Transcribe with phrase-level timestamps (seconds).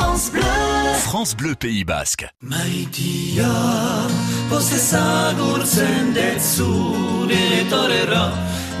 [0.00, 0.42] France Bleu.
[1.00, 2.28] France Bleu Pays Basque.
[2.40, 3.50] Maitia,
[4.48, 4.78] poste
[5.36, 8.28] gurtzen dut zure etorera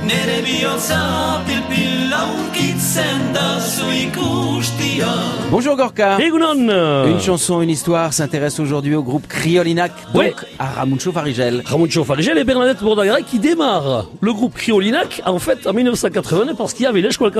[0.06, 5.10] Nere bihotza pilpil aurkitzen da zu ikustia
[5.50, 6.20] Bonjour Gorka.
[6.20, 6.68] Egunon
[7.08, 10.34] Une chanson, une histoire s'intéresse aujourd'hui au groupe Criolinac, donc Ouais.
[10.60, 11.64] à Ramuncho Farigel.
[11.66, 16.74] Ramon Farigel et Bernadette Bourdagaray qui démarrent le groupe Criolinac en fait en 1980 parce
[16.74, 17.32] qu'il y avait l'école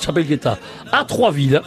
[0.00, 0.56] Chapelle-Guetta
[0.90, 1.60] à Trois-Villes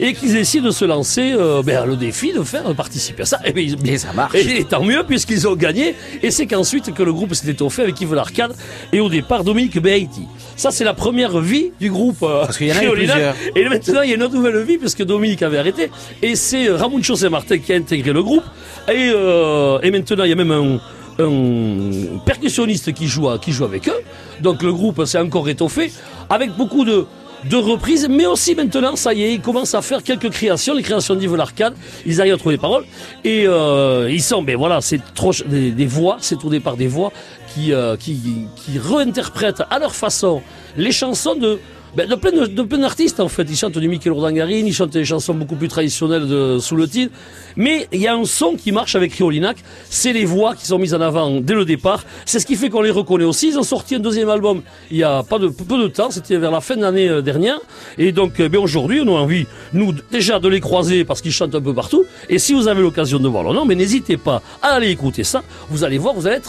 [0.00, 3.38] et qu'ils décident de se lancer euh, ben, le défi de faire participer à ça.
[3.44, 4.34] Et, ben, ils- Et ça marche.
[4.34, 5.94] Et tant mieux puisqu'ils ont gagné.
[6.22, 8.54] Et c'est qu'ensuite que le groupe s'est étoffé avec Yves Larcade
[8.92, 10.26] et au départ Dominique Beatty.
[10.56, 12.22] Ça c'est la première vie du groupe.
[12.22, 13.36] euh, Parce qu'il y en a eu Criolinac.
[13.54, 15.90] Et maintenant il y a une autre nouvelle vie puisque Dominique avait arrêté.
[16.22, 18.44] Et c'est euh, Ramon Saint-Martin qui a intégré le groupe.
[18.88, 20.80] Et, euh, et maintenant il y a même un
[21.18, 24.00] un percussionniste qui joue, qui joue avec eux.
[24.40, 25.92] Donc le groupe s'est encore étoffé
[26.30, 27.04] avec beaucoup de,
[27.44, 30.82] de reprises, mais aussi maintenant, ça y est, ils commencent à faire quelques créations, les
[30.82, 31.74] créations d'Yves Larcade,
[32.06, 32.84] ils arrivent à trouver les paroles,
[33.24, 37.12] et euh, ils sont, ben voilà, c'est trop des, voix, c'est au départ des voix
[37.54, 40.42] qui, euh, qui, qui réinterprètent à leur façon
[40.76, 41.58] les chansons de,
[41.96, 43.46] ben, de plein d'artistes en fait.
[43.48, 46.88] Ils chantent du Michel Urdangarine, ils chantent des chansons beaucoup plus traditionnelles de sous le
[46.88, 47.12] titre.
[47.56, 50.78] Mais il y a un son qui marche avec Riolinac, c'est les voix qui sont
[50.78, 52.04] mises en avant dès le départ.
[52.24, 53.48] C'est ce qui fait qu'on les reconnaît aussi.
[53.48, 56.50] Ils ont sorti un deuxième album il y a pas peu de temps, c'était vers
[56.50, 57.58] la fin de l'année euh, dernière.
[57.98, 61.32] Et donc euh, ben, aujourd'hui, on a envie nous déjà de les croiser parce qu'ils
[61.32, 62.04] chantent un peu partout.
[62.28, 65.24] Et si vous avez l'occasion de voir leur nom, mais n'hésitez pas à aller écouter
[65.24, 65.42] ça.
[65.70, 66.40] Vous allez voir, vous allez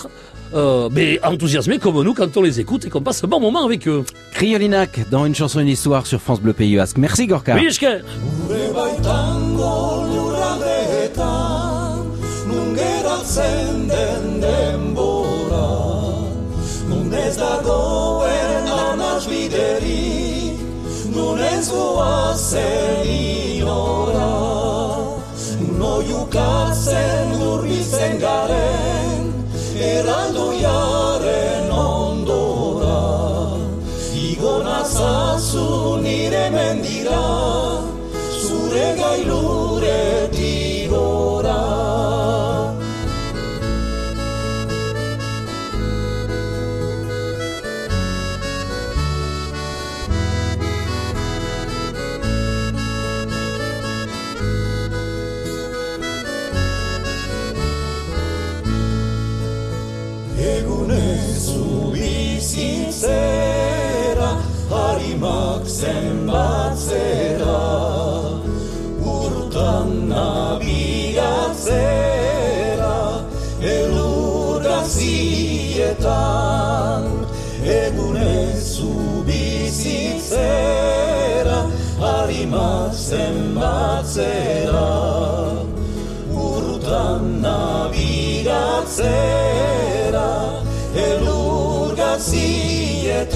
[0.54, 3.66] euh, ben, enthousiasmés comme nous quand on les écoute et qu'on passe un bon moment
[3.66, 4.04] avec eux.
[4.34, 6.98] Criolinac dans une chanson, une histoire sur France Bleu Pays Basque.
[6.98, 7.56] Merci Gorka.
[7.56, 7.68] Oui,
[30.12, 30.91] 南路遥。
[76.02, 77.04] bertan
[77.64, 80.10] egunez ubizitzera
[82.02, 84.92] harimatzen batzera
[86.34, 88.40] urrutan nabiratzera
[91.08, 93.32] elur gazietan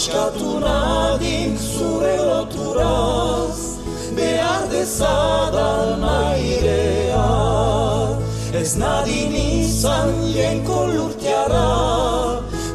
[0.00, 3.58] Askatu nadin zure loturaz
[4.16, 7.26] behar dezadan airea
[8.60, 11.66] Ez nadin izan jenko lurtiara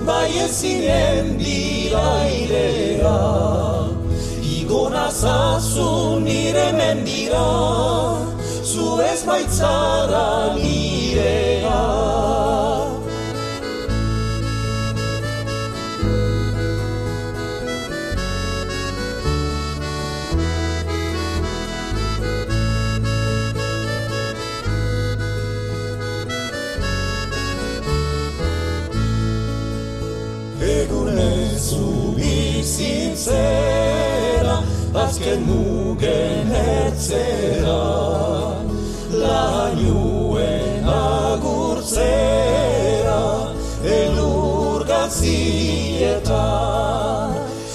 [0.06, 3.18] bai ezinen birairea
[4.60, 7.48] Igona zazu nire mendira
[8.62, 10.28] zu ez baitzara
[10.62, 12.15] nirea
[30.62, 34.64] egunez ubizin zera,
[34.94, 37.82] azken mugen etzera.
[39.12, 42.34] Lainuen agurtzera,
[43.84, 46.26] elur gazietan,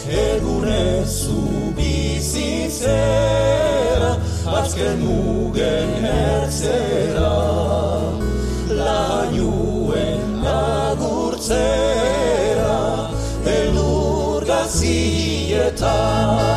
[0.09, 4.13] egunez ubizin zera,
[4.61, 7.50] azken mugen etzera.
[15.71, 16.50] guitar.